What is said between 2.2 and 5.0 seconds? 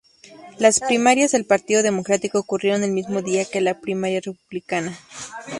ocurrieron el mismo día que la Primaria republicana.